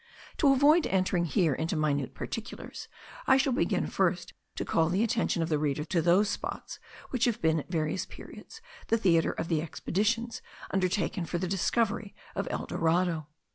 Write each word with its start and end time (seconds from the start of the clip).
To 0.37 0.51
avoid 0.51 0.87
entering 0.87 1.25
here 1.25 1.53
into 1.53 1.75
minute 1.75 2.15
particulars, 2.15 2.87
I 3.27 3.37
shall 3.37 3.53
begin 3.53 3.85
first 3.85 4.33
to 4.55 4.65
call 4.65 4.89
the 4.89 5.03
attention 5.03 5.43
of 5.43 5.49
the 5.49 5.59
reader 5.59 5.83
to 5.85 6.01
those 6.01 6.27
spots 6.27 6.79
which 7.11 7.25
have 7.25 7.39
been, 7.39 7.59
at 7.59 7.69
various 7.69 8.07
periods, 8.07 8.63
the 8.87 8.97
theatre 8.97 9.33
of 9.33 9.47
the 9.47 9.61
expeditions 9.61 10.41
undertaken 10.71 11.25
for 11.27 11.37
the 11.37 11.47
discovery 11.47 12.15
of 12.33 12.47
El 12.49 12.65
Dorado. 12.65 13.27